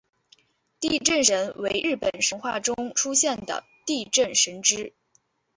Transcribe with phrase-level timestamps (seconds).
[0.79, 4.93] 地震神为日本神话中出现的地震神只。